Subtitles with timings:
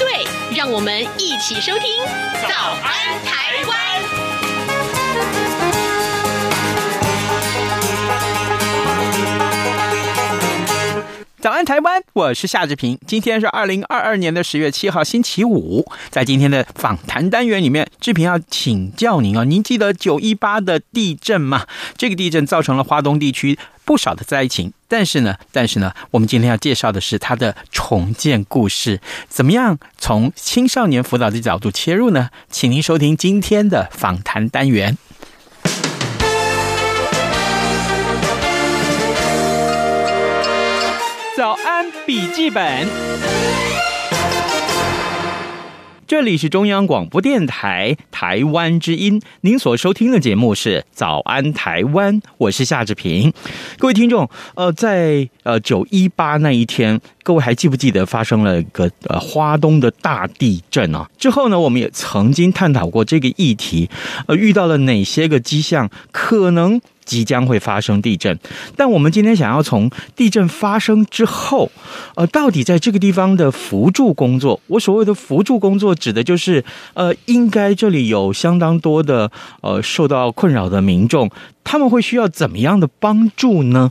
[0.00, 0.24] 对，
[0.56, 2.02] 让我们一起收听
[2.48, 3.78] 《早安台湾》。
[11.70, 12.02] 台湾！
[12.14, 12.98] 我是夏志平。
[13.06, 15.86] 今天是二零二二年的十月七号，星期五。
[16.10, 21.68] 在今天的访谈单元里面，志平要请教您啊，您记得九一八的地震吗？
[21.96, 29.00] 这个地震造成了花东地区不少的灾情，但是呢，但是呢，我们今天要介绍的是它的重建故事。
[29.28, 32.30] 怎么样从青少年辅导的角度切入呢？
[32.50, 34.98] 请您收听今天的访谈单元。
[41.40, 42.86] 早安，笔记本。
[46.06, 53.32] 这里是中央广播电台台湾之音，您所收听的节目是《早安台湾》，我是夏志平。
[53.78, 61.08] 各位听众，呃，在呃九一八那一天，各位还记不记得发生了一个呃花东的大地震啊？
[61.16, 63.88] 之后呢，我们也曾经探讨过这个议题，
[64.26, 66.78] 呃，遇到了哪些个迹象可能
[67.10, 68.38] 即将会发生地震，
[68.76, 71.68] 但我们今天想要从地震发生之后，
[72.14, 79.28] 呃，到底在这个地方的扶助工作，我所谓的扶助工作，指的就是，呃，应该这里有相当多的
[79.62, 81.28] 呃受到困扰的民众，
[81.64, 83.90] 他们会需要怎么样的帮助呢？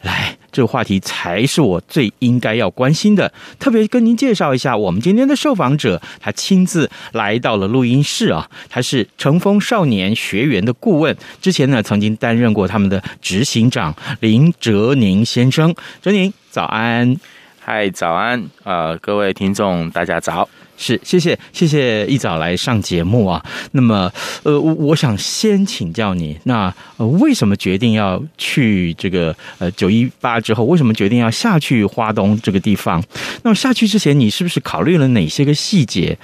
[0.00, 0.38] 来。
[0.54, 3.30] 这个话题才是我最应该要关心的。
[3.58, 8.48] 特别跟您介绍一下，我们今天的受访者，他亲自来到了录音室啊。
[8.68, 15.74] 他是乘风少年学员的顾问，之前呢曾经担任过他们的执行长林哲宁先生。
[16.00, 17.16] 哲宁，早安！
[17.58, 18.48] 嗨，早安！
[18.62, 20.48] 呃，各位听众，大家早。
[20.76, 23.44] 是，谢谢，谢谢一早来上节目啊。
[23.72, 24.10] 那么，
[24.42, 33.02] 呃，我想先请教你，那呃，为什么决定要去这个呃九一八之后，为什么决定要下去花东这个地方？
[33.42, 36.16] 那么下去之前，你是不是考虑了哪些个细节？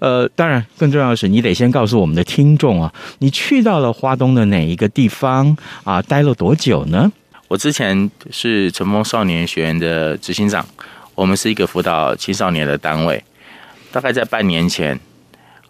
[0.00, 6.00] 呃，当然，更重要的是，你得先告诉我们的听众啊，你去到了花东的哪一个地方啊？
[6.02, 7.12] 待了多久呢？
[7.48, 10.66] 我之前是晨风少年学院的执行长，
[11.14, 13.22] 我们是一个辅导青少年的单位。
[13.90, 14.98] 大概在半年前，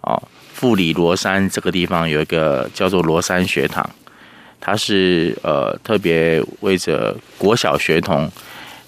[0.00, 0.20] 哦，
[0.52, 3.88] 富里罗山这个地方有一个叫做罗山学堂，
[4.60, 8.30] 它是呃特别为着国小学童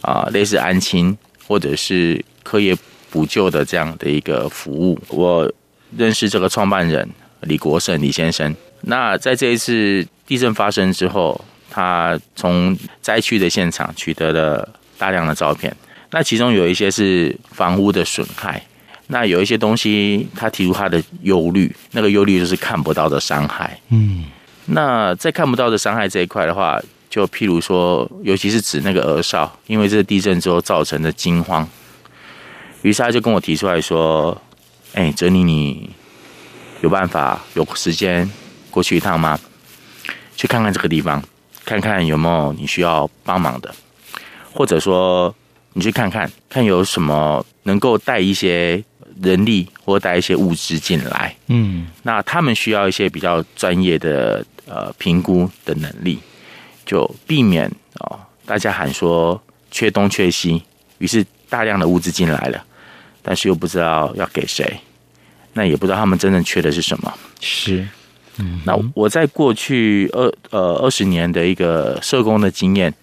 [0.03, 2.77] 啊，类似安亲或者是课业
[3.11, 4.99] 补救的这样的一个服务。
[5.09, 5.53] 我
[5.97, 7.09] 认识这个创办人
[7.43, 8.55] 李国胜李先生。
[8.83, 15.75] 那在这一次地震发生之后，他从灾区的现场取得了大量的照片，
[16.11, 18.61] 那其中有一些是房屋的损害。
[19.13, 23.77] 那有一些东西，他提出他的忧虑，那个忧虑就是看不到的伤害。
[23.89, 24.27] 嗯，
[24.67, 31.69] 那在看不到的伤害这一块的话，就譬如说，尤其是指那个儿少，因为这个地震之后造成的惊慌，
[32.83, 34.41] 于是他就跟我提出来说
[34.95, 35.91] ：“哎，哲宁，你
[36.83, 38.31] 有办法有时间
[38.71, 39.37] 过去一趟吗？
[40.37, 41.21] 去看看这个地方，
[41.65, 43.75] 看看有没有你需要帮忙的，
[44.53, 45.35] 或者说
[45.73, 48.81] 你去看看看有什么能够带一些。”
[49.23, 56.19] 人力或带一些物资进来，嗯，那他们需要一些比较专业的呃评估的能力，
[56.87, 60.63] 就避免哦大家喊说缺东缺西，
[60.99, 62.65] 于是大量的物资进来了，
[63.21, 64.81] 但是又不知道要给谁，
[65.53, 67.13] 那也不知道他们真正缺的是什么。
[67.41, 67.87] 是，
[68.39, 72.95] 嗯，那我在过去二呃二十年的一个社工的经验，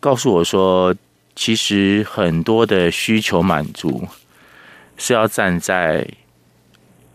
[0.00, 0.94] 告诉我说，
[1.36, 4.08] 其实很多的需求满足。
[5.00, 6.06] 是要站在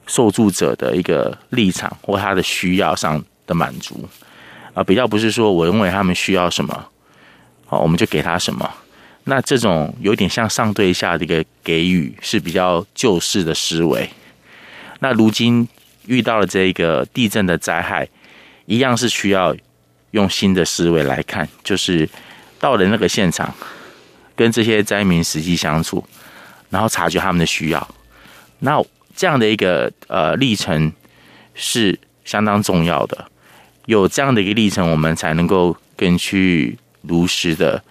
[0.07, 4.09] 受助者的一个立场或他的需要上的满足
[4.73, 6.87] 啊，比较不是说我认为他们需要什么，
[7.67, 8.67] 好，我们就给他什么。
[9.25, 14.09] 那这种有点像上对下的一个给予，是比较旧式的思维。
[14.99, 15.67] 那如今
[16.07, 18.07] 遇到了这个地震的灾害，
[18.65, 19.55] 一样是需要
[20.11, 22.09] 用新的思维来看，就是
[22.59, 23.53] 到了那个现场，
[24.35, 26.03] 跟这些灾民实际相处。
[26.75, 27.95] 然后察觉他们的需要，
[28.59, 28.83] 那
[29.15, 30.91] 这样的一个呃历程
[31.53, 33.25] 是相当重要的。
[33.85, 37.81] 有这样的一个历程，我们才能够更去如实的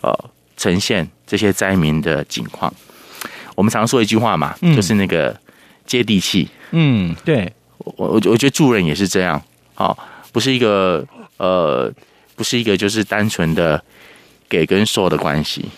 [0.00, 0.10] 呃
[0.56, 2.72] 呈现这些灾民的景况。
[3.54, 5.38] 我们常说一句话嘛，就是那个
[5.84, 6.48] 接地气。
[6.70, 9.42] 嗯，对，我我我觉得助人也是这样，
[9.74, 9.98] 好，
[10.32, 11.06] 不是一个
[11.36, 11.92] 呃，
[12.34, 13.84] 不是一个就是单纯的
[14.48, 15.68] 给跟受的关系。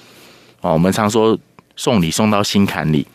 [0.60, 1.36] 哦，我们常说
[1.80, 3.06] 送礼送到心坎里，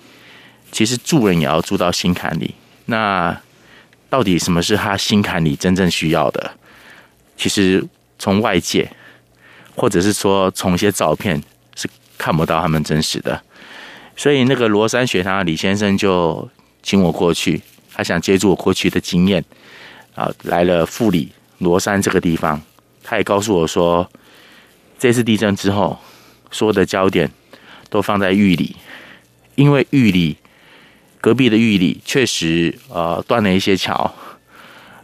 [0.72, 2.56] 其实助人也要助到心坎里。
[2.86, 3.40] 那
[4.10, 6.52] 到底什么是他心坎里真正需要的？
[7.38, 7.86] 其实
[8.18, 8.92] 从外界，
[9.76, 11.40] 或者是说从一些照片
[11.76, 13.40] 是看不到他们真实的。
[14.18, 16.50] 所以那个罗山学堂的李先生就
[16.82, 17.62] 请我过去，
[17.94, 19.46] 他想借助我过去的经验
[20.16, 22.60] 啊，来了富里罗山这个地方。
[23.04, 24.10] 他也告诉我说，
[24.98, 26.00] 这次地震之后，
[26.50, 27.30] 所有的焦点
[27.90, 28.76] 都放在玉里，
[29.56, 30.38] 因为玉里
[31.22, 34.14] 隔壁的玉里确实呃断了一些桥，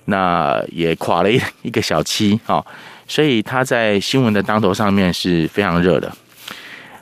[0.06, 2.64] 那也垮了一一个小七啊，
[3.08, 6.12] 所以他在新闻的当头上面是非常热的。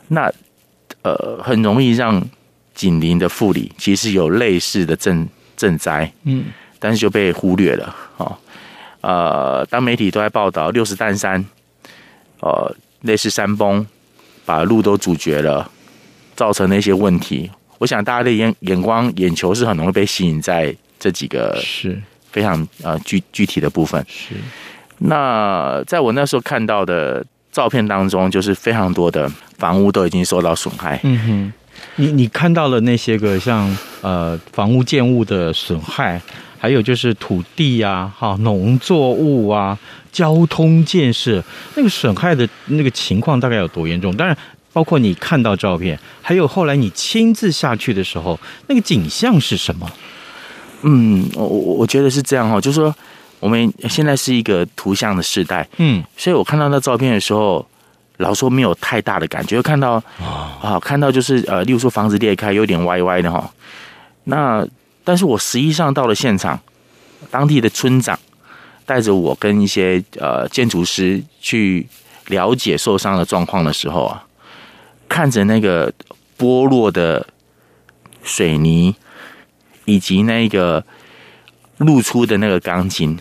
[0.10, 0.32] 那
[1.02, 2.22] 呃很容易让
[2.74, 5.28] 紧邻的富里其实有类似的震
[5.58, 6.46] 震灾，嗯，
[6.80, 8.38] 但是就被忽略了啊。
[9.02, 11.46] 呃，当媒体都在报道六十担山，
[12.42, 13.86] 呃，类似山崩。
[14.50, 15.70] 把路都阻绝了，
[16.36, 17.48] 造成那些问题。
[17.78, 22.02] 我想大家的眼眼光、眼球是很容易被吸引在这几个是
[22.32, 24.04] 非常呃具具体的部分。
[24.10, 24.34] 是。
[24.98, 31.00] 那在我那时候看到的照片当中，就是非常多的房屋都已经受到损害。
[31.04, 31.54] 嗯哼，
[31.98, 36.20] 你你看到了那些个像呃房屋建物的损害，
[36.60, 39.78] 还有就是土地啊、哈农作物啊。
[40.12, 41.42] 交通建设
[41.76, 44.12] 那个损害的那个情况大概有多严重？
[44.18, 44.36] 当然，
[44.74, 49.88] 包括你看到照片，还有后来你亲自下去的时候，那个景象是什么？
[50.82, 52.94] 嗯，我我觉得是这样哈，就是说
[53.40, 57.64] 我们现在是一个图像的时代，嗯，所以我看到那照片的时候，
[58.18, 60.02] 老说没有太大的感觉，看到
[60.60, 63.48] 啊，看到就是呃，例如说房子裂开，有点歪歪的哈。
[64.24, 64.68] 那
[65.04, 66.60] 但是我实际上到了现场，
[67.30, 68.20] 当地的村长。
[68.86, 71.88] 带着我跟一些呃建筑师去
[72.26, 74.26] 了解受伤的状况的时候啊，
[75.08, 75.94] 看着那个
[76.36, 77.28] 剥落的
[78.24, 78.96] 水泥，
[79.86, 80.84] 以及那个
[81.78, 83.20] 露出的那个钢筋，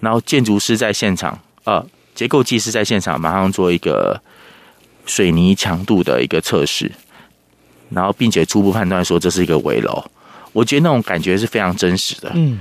[0.00, 1.86] 然后建筑师在现场，呃，
[2.16, 4.20] 结构技师在现场马上做一个
[5.06, 6.90] 水泥强度的一个测试，
[7.90, 10.04] 然后并且初步判断说这是一个危楼，
[10.52, 12.60] 我觉得那种感觉是非常真实的，嗯。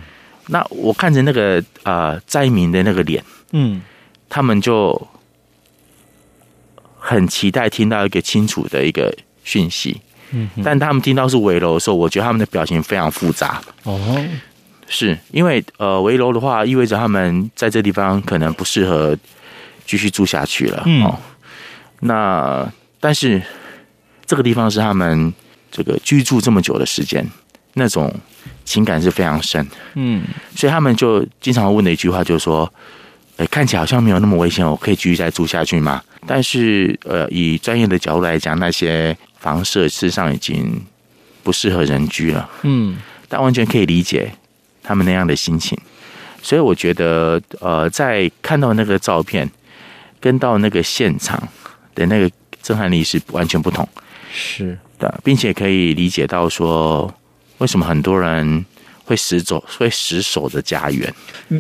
[0.49, 3.81] 那我看着那个呃灾民的那个脸，嗯，
[4.29, 5.07] 他们就
[6.97, 9.13] 很期待听到一个清楚的一个
[9.43, 9.99] 讯息，
[10.31, 13.61] 嗯，但他们听到是危楼的时候，我觉得他们的表情非常复杂。
[13.83, 14.25] 哦，
[14.87, 19.17] 是因为呃危楼的话，意味着他们在这地方可能不适合
[19.85, 20.83] 继续住下去了。
[20.85, 21.19] 嗯，哦，
[21.99, 23.41] 那但是
[24.25, 25.33] 这个地方是他们
[25.69, 27.29] 这个居住这么久的时间，
[27.77, 28.13] 那种。
[28.65, 32.69] 情感是非常深，嗯，所以他们就经常问的一句话就是说，
[33.37, 36.03] 哎，看起来好像没有那么危险，我可以继续再住下去吗？
[36.25, 40.81] 但是，呃，以专业的角度来讲，那些房舍事实上已经
[41.43, 42.97] 不适合人居了，嗯，
[43.29, 44.29] 但完全可以理解
[44.83, 45.79] 他们那样的心情。
[46.41, 49.49] 所以，我觉得，呃，在看到那个照片
[50.19, 51.41] 跟到那个现场
[51.95, 52.29] 的那个
[52.61, 53.87] 震撼力是完全不同，
[54.29, 57.09] 是的，并且可以理解到说。
[57.59, 58.65] 为什么很多人
[59.03, 61.13] 会死走，会死守着家园？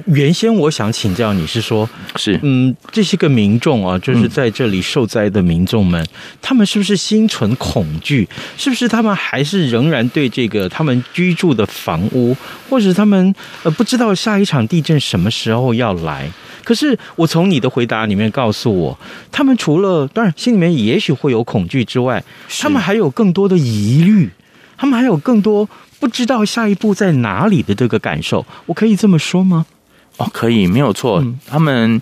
[0.07, 6.07] 原先我想请教你是说，是嗯，这些个民众啊，就是在这里受灾的民众们，嗯、
[6.41, 8.27] 他们是不是心存恐惧？
[8.57, 12.35] 是不是他们还是仍然对这个他们居住的房屋，
[12.69, 16.29] 或者他们呃不知道下一场地震什么时候要来？
[16.65, 18.99] 可是我从你的回答里面告诉我，
[19.31, 22.21] 他们除了当然心里面也许会有恐惧之外，
[22.59, 24.29] 他们还有更多的疑虑，
[24.75, 25.69] 他们还有更多。
[25.99, 29.65] 不知道下一步在哪里的这个感受，我可以这么说吗？
[30.17, 31.19] 哦，可以，没有错。
[31.21, 32.01] 嗯、他们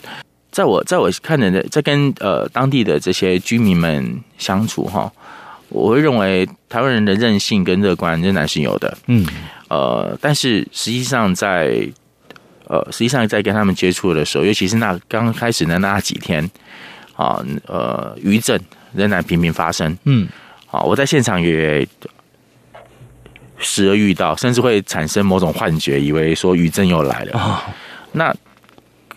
[0.50, 5.10] 在我在我看着的，在跟呃当地的这些居民们相处哈，
[5.68, 8.96] 我会认为台湾人的韧性跟乐观仍然是有的。
[9.06, 9.26] 嗯，
[9.68, 11.86] 呃，但是实际上在
[12.68, 16.50] 呃实际上在跟他们接触的时候，尤其是那刚开始的那几天
[17.14, 18.58] 啊，呃，余震
[18.94, 19.96] 仍然频频发生。
[20.04, 20.26] 嗯，
[20.66, 21.86] 好，我在现场也。
[23.82, 27.38] 时而遇到，甚至会产生某种幻觉，以为说余震又来了。
[27.38, 27.60] 哦、
[28.12, 28.34] 那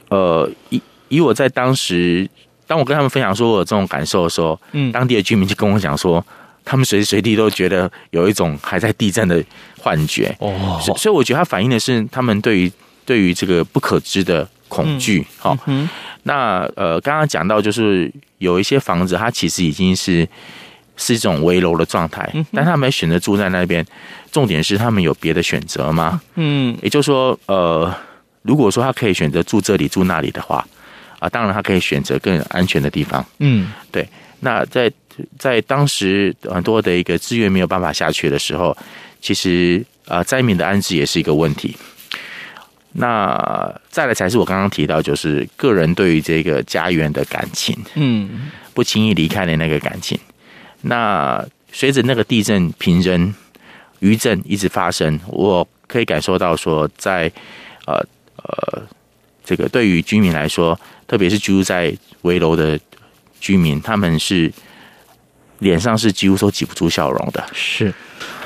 [0.10, 2.30] 呃，以以我在当时，
[2.68, 6.24] 当我跟他们分享说我有这种感受的时候，嗯，当地的居民就跟我讲说，
[6.66, 9.44] 他们随时随地都觉得有一种还在地震的
[9.80, 10.36] 幻觉。
[10.40, 12.72] 哦，所以，我觉得它反映的是他们对于
[13.06, 15.26] 对于这个不可知的恐惧。
[15.38, 15.90] 好、嗯，嗯、
[16.24, 20.28] 那呃，刚刚讲到就是有一些房子，它其实已经是
[21.00, 23.84] 是一种危楼的状态，但他们选择住在那边，
[24.32, 26.22] 重点是他们有别的选择吗？
[26.36, 27.92] 嗯，也就是说，呃，
[28.42, 30.68] 如果说他可以选择住这里住那里的话，
[31.20, 33.26] 啊，当然他可以选择更安全的地方。
[33.40, 34.08] 嗯，对。
[34.42, 34.92] 那在
[35.38, 38.76] 在当时很多的一个资源没有办法下去的时候，
[39.22, 41.76] 其实啊，灾民的安置也是一个问题。
[42.92, 50.20] 那再来才是我刚刚提到，就是个人对于这个家园的感情，嗯，不轻易离开的那个感情。
[50.82, 53.34] 那随着那个地震平仍
[54.00, 57.32] 余震一直发生，我可以感受到说在，
[57.86, 57.96] 呃
[58.38, 58.82] 呃，
[59.44, 62.80] 这个对于居民来说，特别是居住在危楼的
[63.40, 64.52] 居民，他们是
[65.60, 67.44] 脸上是几乎都挤不出笑容的。
[67.54, 67.94] 是。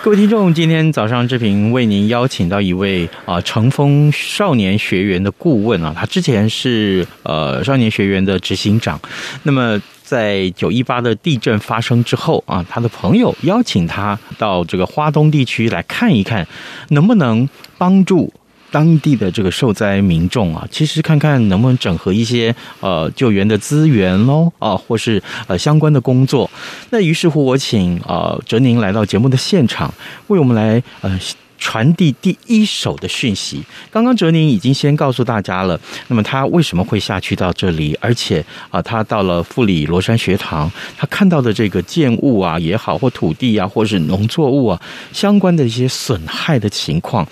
[0.02, 9.00] 各位听众，今天早上志平为您邀请到一位啊成风少年学员的顾问啊，他之前是呃少年学员的执行长。
[9.44, 9.82] 那么
[10.14, 16.48] 在九一八的地震发生之后啊，他的朋友邀请他到这个花东地区来看一看，
[16.90, 18.32] 能不能帮助。
[18.74, 26.50] 当地的这个受灾民众啊，其实看看能不能整合一些呃救援的资源喽啊，或是呃相关的工作。
[26.90, 29.94] 那于是乎，我请呃哲宁来到节目的现场，
[30.28, 31.20] 为我们来呃。
[31.64, 33.64] 传递第一手的讯息。
[33.90, 35.80] 刚刚哲宁已经先告诉大家了，
[36.10, 37.98] 那么他为什么会下去到这里？
[38.02, 44.82] 而且啊，他到了富里罗山学堂，他看到的这个建物啊也好，或土地啊，或是农作物啊
[45.14, 47.26] 相关的一些损害的情况。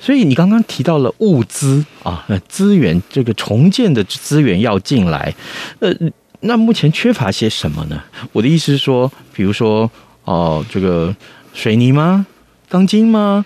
[0.00, 5.34] 所以你刚刚提到了物资啊，资源这个重建的资源要进来，
[5.80, 5.92] 呃，
[6.40, 8.02] 那目前缺乏些什么呢？
[8.32, 9.90] 我的意思是说，比如说
[10.24, 11.14] 哦，这个
[11.52, 12.24] 水泥吗？
[12.70, 13.44] 钢筋吗？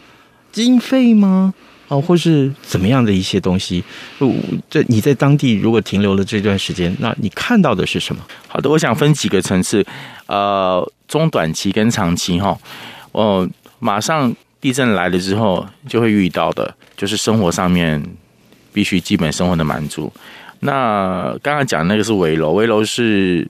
[0.53, 1.53] 经费吗？
[1.89, 3.83] 哦，或是怎么样的一些东西？
[4.71, 8.23] 这你在当地如果停留了这段时间，那你看到的是什么？
[8.49, 9.85] 好的，我想分几个层次，
[10.27, 12.57] 呃，中短期跟长期哈。
[13.13, 13.47] 哦，
[13.79, 18.03] 马上地震来了之后就会遇到的，就是生活上面
[18.73, 20.11] 必须基本生活的满足。
[20.61, 23.47] 那刚刚讲的那个是危楼，危楼是。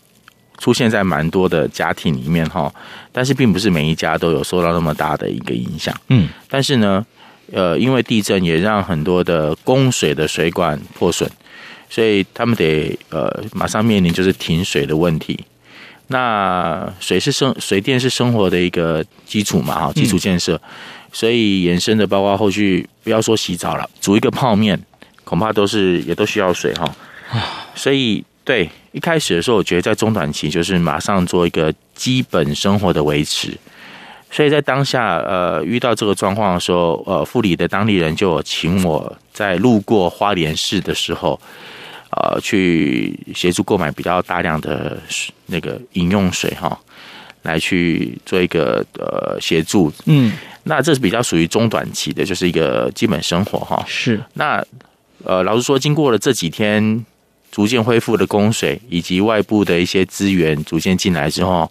[0.62, 2.72] 出现在蛮多的家庭里面哈，
[3.10, 5.92] 但是并不是每一家都有受到那么大的一个影响。
[6.06, 7.04] 嗯，但是呢，
[7.50, 11.28] 呃，因为地震也让很多的供水的水管破损，
[11.90, 15.36] 所以他们得呃马上面临就是停水的问题。
[16.06, 20.56] 那水是生水电是生活的一个基础嘛哈，基础建设，
[21.12, 24.80] 所以延伸的包括后续不要说洗澡了，煮一个泡面
[25.24, 26.88] 恐怕都是也都需要水哈。
[27.74, 28.24] 所以。
[28.44, 33.56] 对，一开始的时候，我觉得在中短期就是马上做一个基本生活的维持。
[34.32, 41.38] 所以在当下，呃，遇到这个状况的时候，呃，富里的当地人就请我在路过花莲市的时候，
[42.10, 44.98] 呃，去协助购买比较大量的
[45.46, 46.76] 那个饮用水哈，
[47.42, 49.92] 来去做一个呃协助。
[50.06, 50.32] 嗯，
[50.64, 53.84] 那这是比较属于中短期的，就是一个基本生活哈。
[53.86, 54.18] 是。
[54.32, 54.64] 那
[55.24, 57.04] 呃，老实说，经过了这几天。
[57.52, 61.70] 逐渐恢复的供水，以及外部的一些资源逐渐进来之后，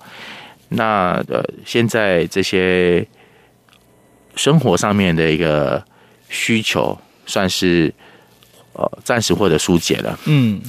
[0.69, 3.03] 那呃，现在这些
[4.35, 5.83] 生活上面的一个
[6.29, 6.95] 需求，
[7.25, 7.91] 算是
[8.73, 10.19] 呃暂时获得疏解了。
[10.25, 10.61] 嗯，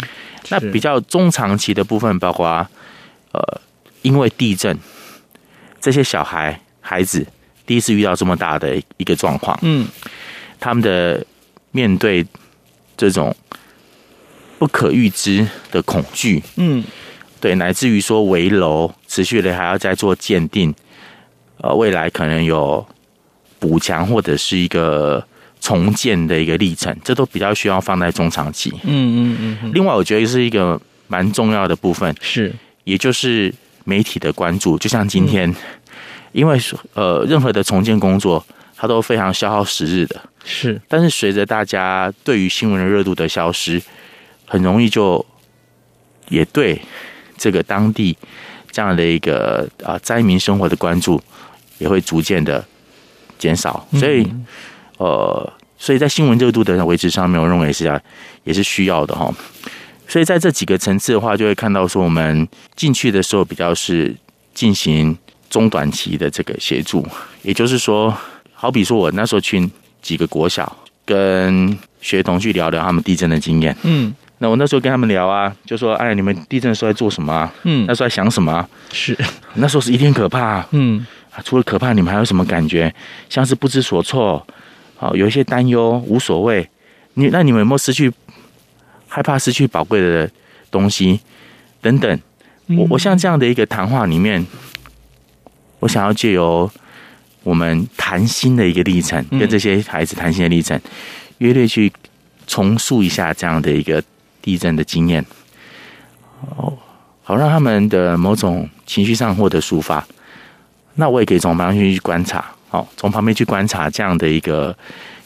[0.49, 2.67] 那比较中长期的部分，包括
[3.33, 3.61] 呃，
[4.01, 4.79] 因为地震，
[5.79, 7.27] 这些小孩孩子
[7.67, 9.87] 第一次遇到这么大的一个状况，嗯，
[10.59, 11.23] 他们的
[11.71, 12.27] 面对
[12.97, 13.37] 这种。
[14.63, 16.85] 不可预知的恐惧，嗯，
[17.41, 20.73] 对，乃至于说危楼持续的还要再做鉴定，
[21.57, 22.87] 呃，未来可能有
[23.59, 25.27] 补强或者是一个
[25.61, 28.73] 重建的一个历程，这都比较需要放在中长期。
[28.85, 29.73] 嗯嗯嗯。
[29.75, 32.55] 另外，我觉得是一个蛮重要的部分，是，
[32.85, 33.53] 也就是
[33.83, 34.79] 媒体的关注。
[34.79, 35.53] 就像今天，
[36.31, 36.57] 因为
[36.95, 40.81] 呃，任何的重建工作，它都非常消耗时日的，是。
[40.87, 43.83] 但是随着大家对于新闻的热度的消失。
[44.53, 45.25] 很容易就
[46.29, 46.79] 也对
[47.39, 48.15] 这个当地
[48.71, 51.19] 这样的一个啊灾民生活的关注
[51.79, 52.63] 也会逐渐的
[53.39, 54.31] 减少，所以
[54.99, 57.99] 呃，所以在新闻热度的维持上面，我认为是要
[58.45, 59.35] 也是需要的哈。
[60.07, 64.15] 所以在这几个层次的话，就会看到说我们进去的时候比较是
[64.53, 65.17] 进行
[65.49, 67.07] 中短期的这个协助，
[67.41, 68.15] 也就是说，
[68.53, 69.71] 好比说我那时候去
[70.03, 74.15] 几个国小跟学童去聊聊他们地震的经验，嗯。
[74.43, 77.55] 那我那时候跟他们聊啊，就说：“哎，你们地震的时候在做什么啊？
[77.63, 78.69] 嗯，那时候在想什么啊？
[78.91, 79.17] 是
[79.55, 80.69] 那时候是一定可怕啊。
[80.73, 81.07] 嗯，
[81.45, 82.93] 除了可怕，你们还有什么感觉？
[83.31, 84.45] 像是不知所措，
[84.97, 86.69] 好，有一些担忧，无所谓。
[87.15, 88.13] 你那你们有没有失去
[89.07, 90.29] 害怕失去宝贵的
[90.73, 91.21] 东西
[91.81, 92.21] 等等？
[92.77, 94.45] 我我像这样的一个谈话里面，
[95.79, 96.69] 我想要借由
[97.45, 100.77] 我们谈心的一个历程，跟这些孩子谈心的历程，
[101.39, 101.93] 约略去
[102.49, 104.03] 重塑一下这样的一个
[104.43, 105.25] 地震的经验，
[106.57, 106.77] 哦，
[107.23, 110.05] 好让他们的某种情绪上获得抒发。
[110.97, 114.77] 那我也可以从旁边去观察，哦，从旁边去观察这样的一个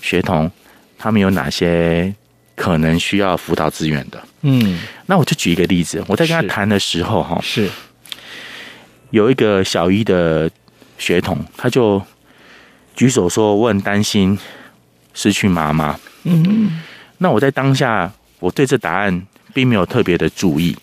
[0.01, 0.49] 学童，
[0.97, 2.15] 他们有哪些
[2.55, 4.23] 可能需要辅导资源的。
[4.43, 7.69] 嗯，那我就举一个例子，我在跟他谈的时候，哈，是
[9.11, 10.49] 有一个小一的
[10.99, 12.01] 学童，他就
[12.95, 14.39] 举手说：“我很担心
[15.15, 16.81] 失去妈妈。”嗯，
[17.19, 20.77] 那我在当下，我对这答案并没有特别的注意，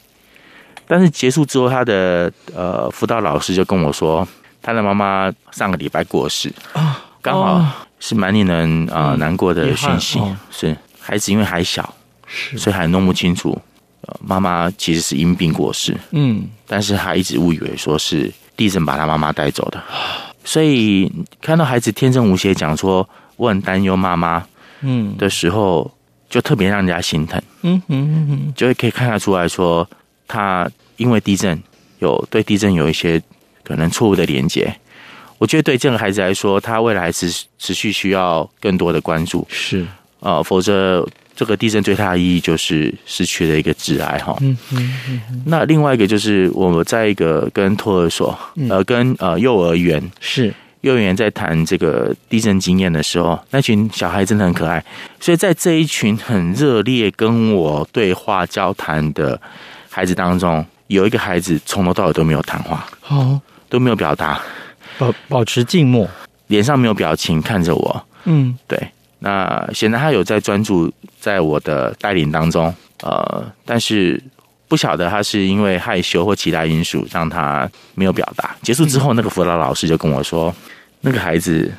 [0.87, 4.27] 但是结束之后，他的呃辅导老师就跟我说，
[4.61, 10.19] 他的妈妈上个礼拜过世啊，刚好是蛮令人啊、呃、难过的讯息，
[10.51, 11.93] 是孩子因为还小。
[12.57, 13.55] 所以还弄不清楚，
[14.01, 19.79] 呃，妈妈其实是因病过世，嗯，但是他一直误以为说是地震把他妈妈带走的，
[20.43, 24.43] 所以看到孩子天真无邪讲说我很担忧妈妈，
[24.81, 25.15] 嗯。
[25.15, 25.91] 的时候，
[26.33, 29.87] 就特别让人家心疼，嗯嗯嗯，就会可以看得出来说
[30.27, 31.61] 他因为地震
[31.99, 33.21] 有对地震有一些
[33.63, 34.75] 可能错误的连接，
[35.37, 39.85] 我觉得对这个孩子来说，他未来持持续需要更多的关注，是
[40.19, 41.07] 啊，否则。
[41.35, 44.37] 这个地震对他的意义就是失去了一个挚爱哈。
[44.41, 45.43] 嗯嗯嗯。
[45.47, 48.37] 那另外一个就是我们在一个跟托儿所，
[48.69, 54.83] 呃，跟呃幼儿园是幼儿园在谈这个地震经验的时候，那群小孩真的很可爱。
[55.17, 59.39] 所以在这一群很热烈跟我对话交谈的
[59.89, 64.41] 孩子当中，有一个孩子从头到尾都没有谈话，哦，都没有表达，
[64.97, 66.05] 保保持静默，
[66.47, 68.05] 脸上没有表情看着我。
[68.25, 68.77] 嗯，对。
[69.19, 74.21] 那显然他有在专注在我的带领当中，呃，但是
[74.67, 78.55] 不晓得他是因为害羞或其他因素让他没有表达。
[78.61, 80.53] 结束之后，那个辅导老师就跟我说，
[81.01, 81.71] 那个孩子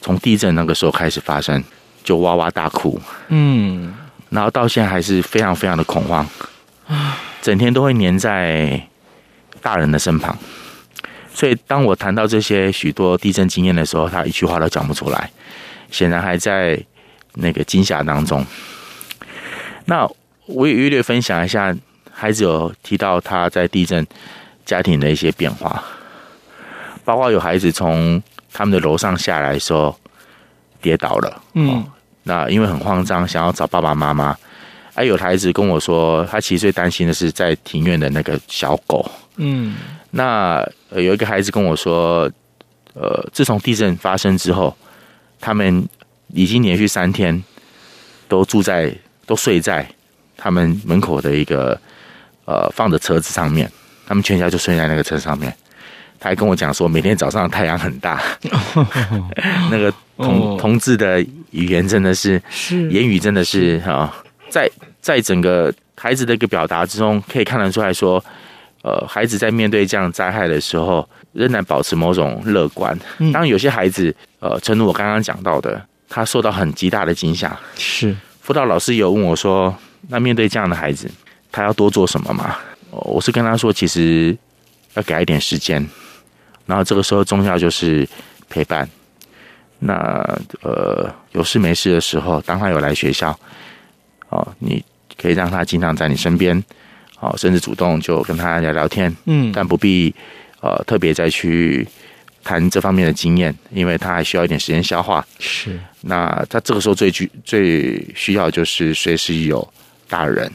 [0.00, 1.62] 从地震那个时候开始发生，
[2.02, 3.94] 就哇哇大哭，嗯，
[4.30, 6.28] 然后到现在还是非常非常的恐慌，
[7.40, 8.86] 整天都会黏在
[9.62, 10.36] 大人的身旁。
[11.32, 15.30] 所以当我谈到这些许多地震经验的时候，他一句话都讲不出来。
[15.90, 16.82] 显然还在
[17.34, 18.44] 那个惊吓当中。
[19.84, 20.08] 那
[20.46, 21.72] 我也略略分享一下，
[22.14, 24.06] 孩子有提到他在地震
[24.64, 25.82] 家庭的一些变化，
[27.04, 28.22] 包括有孩子从
[28.52, 29.98] 他们的楼上下来的时候
[30.80, 31.84] 跌倒了，嗯，
[32.22, 34.36] 那因为很慌张，想要找爸爸妈妈。
[34.94, 39.74] 哎有孩子跟我说，他其实最担心的是在庭院的那个小狗，嗯，
[40.12, 42.30] 那呃有一个孩子跟我说，
[42.94, 44.74] 呃，自从地震发生之后。
[45.40, 45.86] 他们
[46.28, 47.44] 已经连续三天
[48.28, 48.90] 都住在、
[49.26, 49.86] 都睡在
[50.38, 51.78] 他们门口的一个
[52.44, 53.70] 呃放的车子上面，
[54.06, 55.54] 他们全家就睡在那个车上面。
[56.18, 58.22] 他还跟我讲说，每天早上太阳很大，
[59.70, 62.40] 那个同同志的语言真的是，
[62.90, 64.14] 言语真的是啊，
[64.48, 68.24] 在在整个孩子的一个表达之中，可以看得出来说，
[68.82, 71.08] 呃，孩子在面对这样灾害的时候。
[71.34, 72.96] 仍然保持某种乐观。
[73.32, 77.58] 当然，有些孩子，呃，正如我刚刚讲到的，他受到很极大的惊吓。
[77.74, 79.76] 是辅导老师有问我说
[80.06, 81.10] ：“那面对这样的孩子，
[81.54, 82.56] 他要多做什么嘛？”
[82.90, 84.36] 我是跟他说：“其实
[84.94, 85.84] 要给他一点时间，
[86.66, 88.08] 然后这个时候重要就是
[88.48, 88.88] 陪伴。
[89.78, 89.94] 那
[90.62, 93.38] 呃，有事没事的时候，当他有来学校，
[94.30, 94.84] 哦，你
[95.20, 96.62] 可以让他经常在你身边，
[97.20, 99.14] 哦，甚至主动就跟他聊聊天。
[99.26, 100.14] 嗯，但不必。”
[100.64, 101.86] 呃，特别再去
[102.42, 105.22] 谈这方面的经验，因为他还需要一点时间消化。
[105.38, 109.70] 是，那他这个时候最需最需要就是随时有
[110.08, 110.50] 大人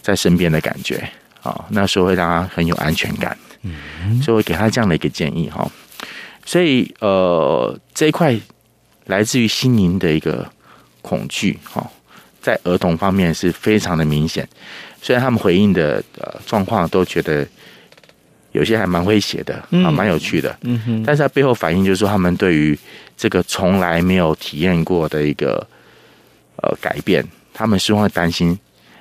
[0.00, 0.96] 在身边的感觉
[1.42, 3.36] 啊、哦，那时候会让他很有安全感。
[3.62, 5.70] 嗯，所以我给他这样的一个建议哈。
[6.44, 8.38] 所以呃，这一块
[9.06, 10.50] 来自于心灵的一个
[11.02, 11.90] 恐惧哈，
[12.40, 14.48] 在儿童方面是非常的明显。
[15.02, 17.46] 虽然他们回应的呃状况都觉得。
[18.52, 20.58] 有些还蛮诙谐的啊，蛮有趣的。
[20.62, 22.76] 嗯哼，但是他背后反映就是说，他们对于
[23.16, 25.64] 这个从来没有体验过的一个
[26.56, 28.58] 呃改变，他们是会担心，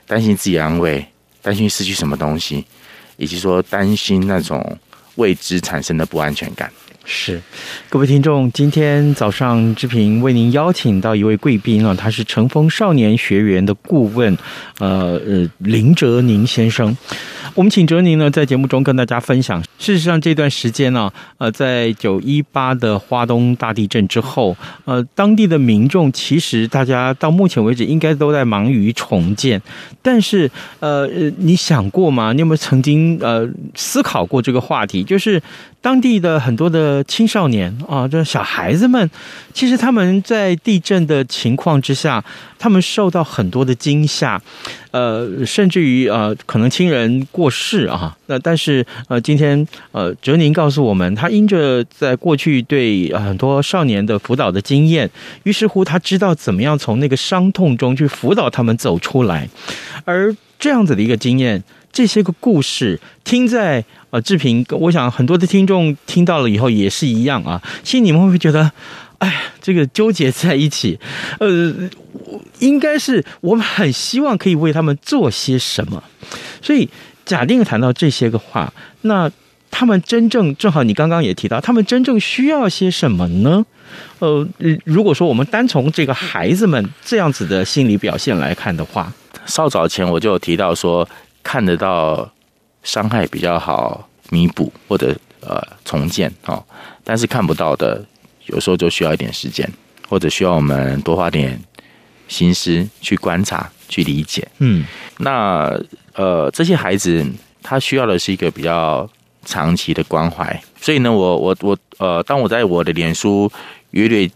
[0.09, 1.05] 担心自己安慰，
[1.39, 2.65] 担心失去什么东西，
[3.17, 4.75] 以及说担心那种
[5.17, 6.73] 未知产生的不安全感。
[7.11, 7.41] 是，
[7.89, 14.37] 各位听众，今天早上志平为您邀请到一位贵宾啊，他是乘风少年学员的顾问，
[14.77, 16.95] 呃呃林哲宁先生。
[17.55, 19.59] 我们请哲宁呢，在节目中跟大家分享。
[19.79, 29.59] 事实上，这段时间呢，呃，在九一八的花东大地震之后，呃，当地的民众其实大家到目前为止应该都在忙于重建。
[30.03, 32.33] 但是，呃，你想过吗？
[32.33, 35.03] 你有没有曾经呃思考过这个话题？
[35.03, 35.41] 就是
[35.81, 39.09] 当地的很多的青少年啊，这小孩子们，
[39.53, 42.23] 其实他们在地震的情况之下，
[42.57, 44.41] 他们受到很多的惊吓，
[44.91, 47.49] 呃，甚至于呃，可能亲人过。
[47.51, 55.09] 世啊，那但是呃，今天呃，哲宁告诉我们，他因着在过去对很多少年的辅导的经验，
[55.43, 59.49] 于是乎他知道怎么样从那个伤痛中去辅导他们走出来。
[60.05, 67.61] 而这样子的一个经验，这些个故事听在呃志平，我想很多的听众听到了以后也是一样啊。
[67.83, 68.71] 其实你们会不会觉得，
[69.17, 70.99] 哎，这个纠结在一起？
[71.39, 71.73] 呃，
[72.59, 76.03] 应该是我们很希望可以为他们做些什么，
[76.61, 76.89] 所以。
[77.25, 79.29] 假定谈到这些个话，那
[79.69, 83.63] 他们真正正好，你刚刚也提到，他们真正需要些什么呢？
[84.17, 84.47] 呃，
[84.83, 89.13] 如果说我们单从这个孩子们这样子的心理表现来看的话，
[89.45, 91.07] 稍早前我就有提到说，
[91.43, 92.29] 看得到
[92.83, 96.63] 伤害比较好弥补或者呃重建哦，
[97.03, 98.03] 但是看不到的，
[98.45, 99.69] 有时候就需要一点时间，
[100.07, 101.59] 或者需要我们多花点
[102.27, 104.47] 心思去观察、去理解。
[104.59, 104.85] 嗯，
[105.17, 105.79] 那。
[106.15, 107.25] 呃，这些孩子
[107.63, 109.09] 他需要的是一个比较
[109.45, 113.49] 长期的关怀，所以呢，我我我呃，当我在我的脸书
[113.91, 114.29] 约略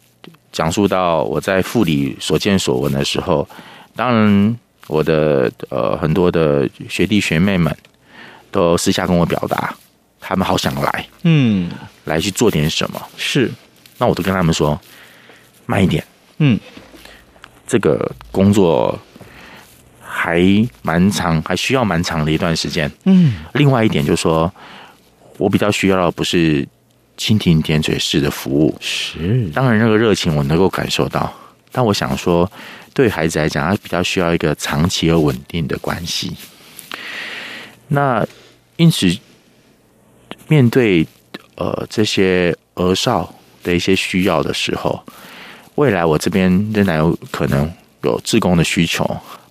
[0.54, 3.46] 讲述到我在富里所见所闻的时候，
[3.98, 7.76] 当然我的呃很多的学弟学妹们
[8.52, 9.76] 都私下跟我表达，
[10.20, 11.70] 他们好想来，嗯，
[12.06, 13.52] 来去做点什么，是，
[13.98, 14.80] 那我都跟他们说
[15.66, 16.04] 慢一点，
[16.38, 16.60] 嗯，
[17.68, 19.00] 这个工作。
[20.16, 20.40] 还
[20.84, 22.90] 蛮长，还需要蛮长的一段时间。
[23.06, 24.50] 嗯，另外一点就是说，
[25.38, 26.66] 我比较需要的不是
[27.18, 28.74] 蜻蜓点水式的服务。
[28.80, 31.34] 是，当然那个热情我能够感受到，
[31.72, 32.50] 但我想说，
[32.94, 36.32] 对孩子来讲，他比较需要一个长期而稳定的关系。
[37.88, 38.26] 那
[38.78, 39.18] 因此，
[40.48, 41.06] 面对
[41.56, 45.04] 呃这些儿少的一些需要的时候，
[45.76, 47.72] 未来我这边仍然有可能
[48.04, 49.06] 有志工的需求。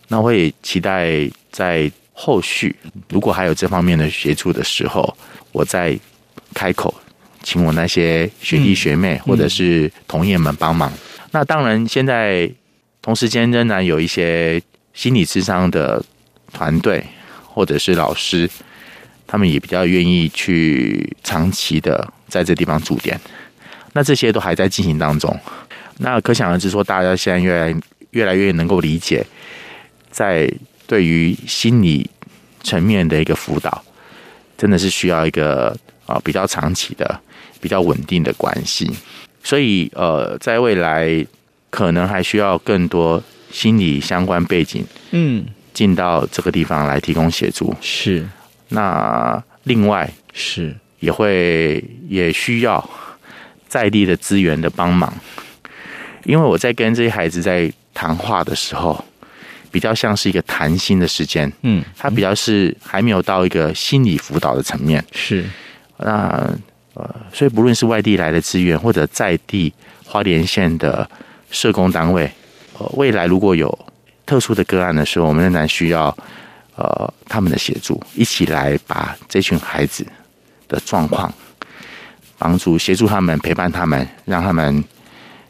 [0.09, 2.75] 那我也期待在后续，
[3.09, 5.17] 如果还有这方面的协助的时候，
[5.53, 5.99] 我再
[6.55, 6.95] 开口，
[7.43, 10.93] 请我那些学弟学妹或者是同业们帮忙。
[11.31, 12.51] 那当然，现在
[13.03, 14.63] 同时间仍然有一些
[14.95, 16.03] 心理智商的
[16.53, 17.05] 团队
[17.45, 18.49] 或者是老师，
[19.27, 23.21] 他们也比较愿意去长期的在这地方驻点。
[23.93, 25.39] 那这些都还在进行当中。
[25.99, 27.81] 那可想而知，说大家现在越来
[28.13, 29.27] 越来越能够理解。
[30.11, 30.51] 在
[30.87, 32.09] 对于心理
[32.63, 33.83] 层面的一个辅导，
[34.57, 37.21] 真的是需要一个啊比较长期的、
[37.61, 38.91] 比较稳定的关系。
[39.43, 41.27] 所以呃，在未来
[41.73, 47.75] 可能还需要更多心理相关背景，嗯，进到这个地方来提供协助。
[47.81, 48.29] 是，
[48.69, 50.77] 那另外是。
[51.01, 52.89] 也会也需要
[53.67, 55.13] 在地的资源的帮忙，
[56.23, 59.05] 因为我在跟这些孩子在谈话的时候。
[59.73, 65.43] 比较像是一个谈心的时间，嗯，他比较是还没有到一个心理辅导的层面，是，
[65.97, 66.47] 那
[66.93, 69.73] 呃，所以不论是外地来的资源，或者在地
[70.05, 71.09] 花莲县的
[71.53, 72.29] 社工单位，
[72.77, 73.79] 呃，未来如果有
[74.27, 76.17] 特殊的个案的时候，我们仍然需要
[76.75, 80.05] 呃他们的协助，一起来把这群孩子
[80.67, 81.33] 的状况
[82.37, 84.83] 帮助协助他们，陪伴他们，让他们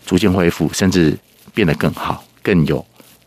[0.05, 1.17] 逐渐恢复，甚至
[1.55, 2.85] 变得更好，更有。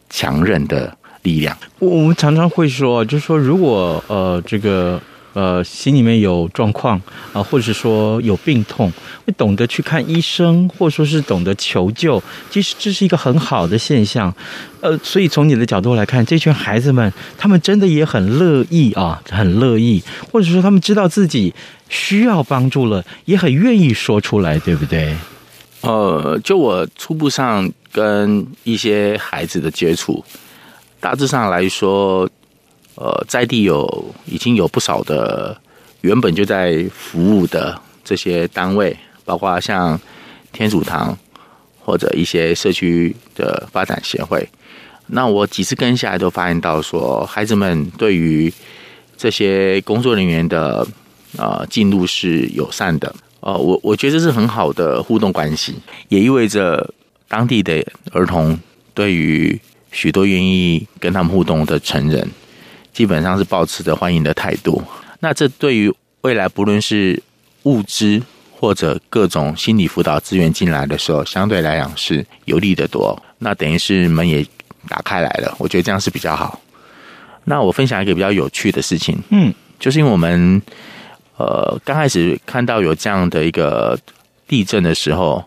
[0.07, 1.57] 强韧的力量。
[1.79, 5.01] 我我们常常会说，就是说，如果呃这个
[5.35, 6.99] 呃心里面有状况
[7.31, 8.91] 啊、或者是说有病痛，
[9.25, 14.33] 会懂得去看医生，或者说是懂得求救，其实这是一个很好的现象。
[14.81, 21.53] 呃，所以从你的角度来看，这群孩子们，他们真的也很乐意啊，很乐意，或者说他们知道自己
[21.89, 25.15] 需要帮助了，也很愿意说出来，对不对？
[25.81, 30.23] 呃，就我初步上跟一些孩子的接触，
[30.99, 32.27] 大致上来说，
[32.95, 35.59] 呃，在地有已经有不少的
[36.01, 39.99] 原本就在服务的这些单位，包括像
[40.51, 41.17] 天主堂
[41.83, 44.47] 或者一些社区的发展协会。
[45.07, 48.51] 那我几次跟下来都发现到说，孩子们对于
[49.15, 50.87] 这些工作人员的
[51.37, 53.13] 呃进入是友善的。
[53.41, 55.75] 哦，我我觉得这是很好的互动关系，
[56.09, 56.91] 也意味着
[57.27, 58.59] 当地的儿童
[58.95, 59.59] 对于
[59.91, 62.27] 许多愿意跟他们互动的成人，
[62.95, 64.81] 基本上是保持着欢迎的态度。
[65.19, 67.21] 那这对于未来不论是
[67.63, 68.21] 物资
[68.57, 73.21] 或者各种心理辅导资源进来的时候，相对来讲是有利的多。
[73.39, 74.45] 那等于是门也
[74.87, 76.61] 打开来了，我觉得这样是比较好。
[77.43, 80.61] 那我分享一个比较有趣的事情，嗯，就是因为我们
[81.35, 83.99] 呃刚开始看到有这样的一个
[84.47, 85.43] 地震的时候，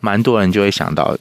[0.00, 1.14] 蛮多人就会想到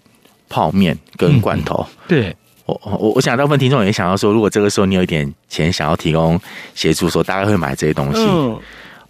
[0.48, 1.86] 泡面跟罐头。
[1.86, 2.36] 嗯、对
[2.70, 6.40] 我我我想大部分听众也想要说，如果这个时候你有一点钱想要提供
[6.74, 8.20] 协助，说大概会买这些东西。
[8.22, 8.60] 嗯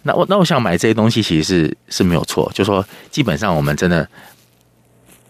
[0.02, 2.50] 那我那我想买这些东西，其实是是没有错。
[2.54, 4.08] 就说基本上我们真的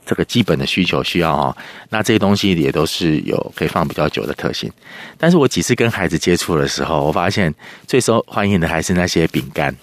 [0.07, 1.57] 这个基本的需求需要哦，
[1.89, 4.71] 那这些东西也都是有可以放比较久的特性。
[5.19, 7.53] 但是我几次跟孩子接触的时候，我发现
[7.89, 9.75] 最受欢迎的还是那些饼干。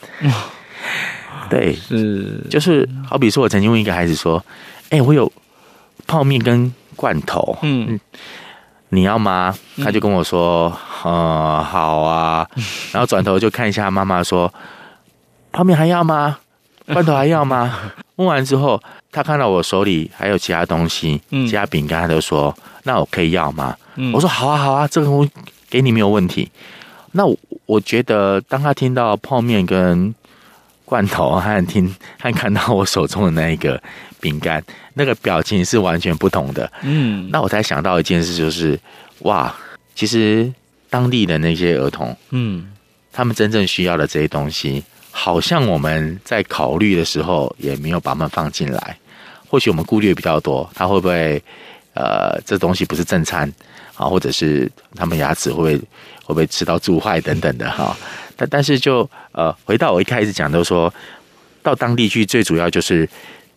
[1.50, 4.42] 对，是就是好比说，我曾经问一个孩子说
[4.90, 5.30] ：“哎，我有
[6.06, 7.98] 泡面跟罐头，嗯。”
[8.90, 9.54] 你要吗？
[9.84, 10.70] 他就跟我说
[11.04, 12.48] ：“嗯，嗯，好啊。
[12.94, 14.54] ”然后转头就看一下妈妈说
[15.52, 16.38] ：“泡面还要吗？
[16.94, 17.78] 罐头还要吗？”
[18.16, 18.82] 问完之后，
[19.12, 23.76] 他看到我手里还有其他东西，其他饼干，他就说：“那我可以要吗？”
[24.14, 25.28] 我说：“好啊，好啊，这个我
[25.70, 26.50] 给你没有问题。”
[27.12, 30.16] 那我我觉得，当他听到泡面跟
[30.86, 33.84] 罐头，和听和看到我手中的那一个。
[34.20, 38.80] 饼干那个表情是完全不同的，嗯，那我才想到一件事，就是
[39.20, 39.56] 哇，
[39.94, 40.52] 其实
[40.90, 42.72] 当地的那些儿童，嗯，
[43.12, 48.98] 他们真正需要的这些东西，好像我们在考虑的时候也没有把他们放进来。
[49.48, 51.42] 或许我们顾虑比较多，他会不会
[51.94, 53.52] 呃，这东西不是正餐
[53.96, 55.86] 啊，或者是他们牙齿会不会会
[56.26, 57.96] 不会吃到蛀坏等等的哈？
[58.36, 60.94] 但但是就呃，回到我一开始讲，都说
[61.62, 63.08] 到当地去，最主要就是。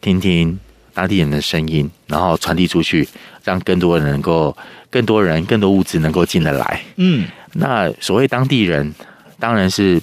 [0.00, 0.58] 听听
[0.92, 3.06] 当地人的声音，然后传递出去，
[3.44, 4.56] 让更多人能够、
[4.90, 6.82] 更多人、更多物资能够进得来。
[6.96, 8.94] 嗯，那所谓当地人，
[9.38, 10.00] 当然是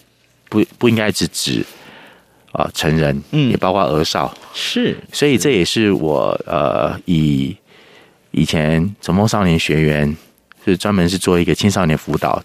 [0.49, 1.65] 不不应该只指
[2.51, 4.35] 啊成人，嗯，也包括儿少。
[4.53, 7.55] 是，所以这也是我呃以
[8.31, 10.15] 以前崇丰少年学员
[10.65, 12.41] 是专门是做一个青少年辅导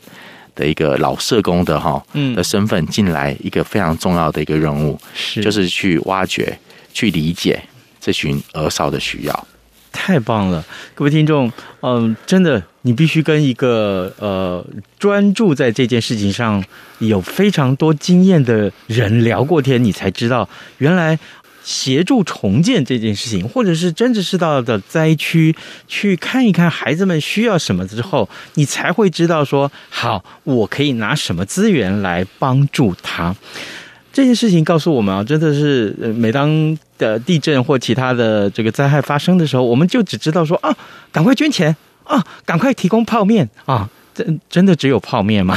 [0.55, 6.59] 的一个老社工的哈，嗯的身份进来一个非常重要的一个任务，是就是去挖掘。
[6.93, 7.63] 去理解
[8.01, 9.47] 这群儿少的需要，
[9.93, 11.51] 太棒了，各位听众，
[11.81, 14.65] 嗯，真的，你必须跟一个呃
[14.99, 16.65] 专注在这件事情上
[16.99, 21.19] 有非常多经验的人聊过天，你才知道原来
[21.63, 25.55] 协助重建这件事情，或者是真的是到的灾区
[25.87, 33.37] 去看一看孩子们需要什么之后，你才会知道说，好，我可以拿什么资源来帮助他。
[34.13, 40.77] 这件事情告诉我们啊，真的是每当的地震或其他的这个灾害发生的时候，我们就只知道说啊，
[41.11, 43.89] 赶快捐钱啊，赶快提供泡面啊。
[44.15, 45.57] 真真的只有泡面吗？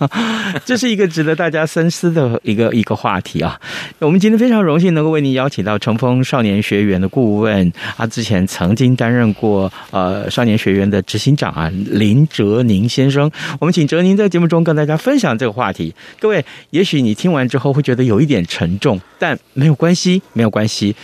[0.64, 3.58] 这是一个值得大家深思的一个一个话题啊！
[3.98, 13.30] 我们今天非常荣幸能够为您邀请到乘风少年学园的顾问，他之前曾经担任过呃少年学园的执行长啊，林哲宁先生。
[13.58, 15.94] 我们请哲宁在节目中跟大家分享这个话题。
[16.20, 20.94] 各位，也许你听完之后会觉得有一点沉重，但没有关系，没有关系。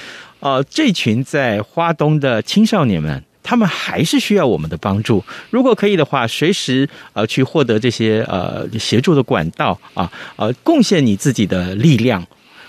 [0.40, 3.22] 呃，这群在花东的青少年们。
[3.42, 5.24] 他们还是需要我们的帮助。
[5.50, 12.24] 如果可以的话，随时呃去获得这些呃协助的管道啊，呃，贡献你自己的力量。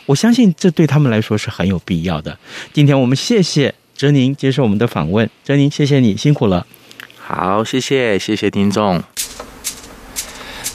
[0.05, 2.37] 我相信这对他们来说是很有必要的。
[2.73, 6.65] 今天我们谢谢哲宁接受我们的访问，哲宁谢谢你辛苦了。
[7.19, 9.01] 好，谢谢谢谢听众。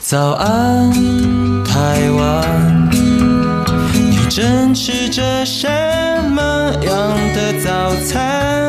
[0.01, 0.91] 早安，
[1.63, 2.89] 台湾，
[3.93, 5.67] 你正吃着什
[6.31, 8.68] 么样的早餐？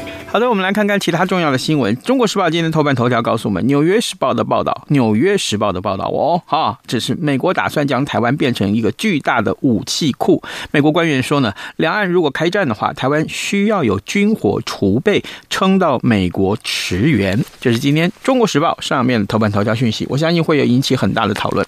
[0.31, 1.93] 好的，我们来看看其他重要的新闻。
[1.97, 10.41] 中国时报今天头版头条告诉我们，纽约时报的报道，纽约时报的报道哦，哈，这是美国打算将台湾变成一个巨大的武器库。
[10.71, 17.37] 美国官员说呢，两岸如果开战的话，台湾需要有军火储备，撑到美国驰援。
[17.59, 21.67] 这是今天中国时报上面的头版头条讯息，我相信会有引起很大的讨论。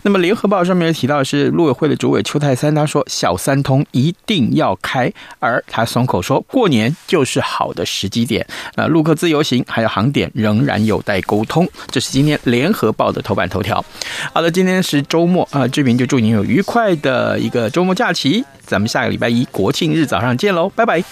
[0.00, 8.46] 那么联合报上面提到是陆委会的主委邱太三，他说小三通一定要开，而他松口说过年就是好的时机点。
[8.76, 11.68] 那陆客自由行还有航点仍然有待沟通。
[11.90, 13.84] 这是今天联合报的头版头条。
[14.32, 18.44] 好了，今天是周末啊，志平就祝您有愉快的一个周末假期。
[18.64, 21.02] 咱们下个礼拜一国庆日早上见喽，拜拜。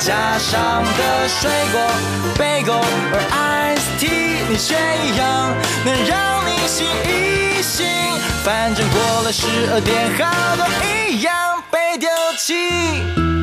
[0.00, 1.80] 加上的水果
[2.36, 5.54] ，Bagel 或 Iced Tea，你选一样
[5.86, 7.86] 能让你醒一醒。
[8.42, 10.66] 反正过了十二点，好多
[11.08, 11.32] 一样
[11.70, 13.33] 被丢弃。